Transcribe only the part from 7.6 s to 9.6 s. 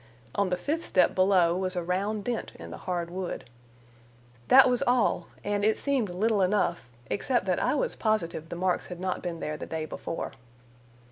I was positive the marks had not been there